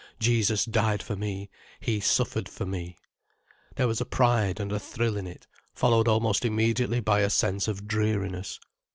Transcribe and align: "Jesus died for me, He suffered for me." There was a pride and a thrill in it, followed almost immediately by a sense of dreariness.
"Jesus 0.19 0.65
died 0.65 1.03
for 1.03 1.15
me, 1.15 1.51
He 1.79 1.99
suffered 1.99 2.49
for 2.49 2.65
me." 2.65 2.97
There 3.75 3.85
was 3.87 4.01
a 4.01 4.05
pride 4.05 4.59
and 4.59 4.71
a 4.71 4.79
thrill 4.79 5.15
in 5.15 5.27
it, 5.27 5.45
followed 5.75 6.07
almost 6.07 6.43
immediately 6.43 6.99
by 7.01 7.19
a 7.19 7.29
sense 7.29 7.67
of 7.67 7.87
dreariness. 7.87 8.59